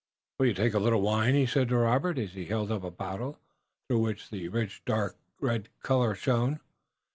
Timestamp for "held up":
2.45-2.83